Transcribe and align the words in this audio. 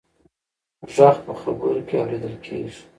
غږ 0.95 1.15
په 1.25 1.33
خبرو 1.41 1.81
کې 1.87 1.95
اورېدل 2.01 2.35
کېږي. 2.45 2.79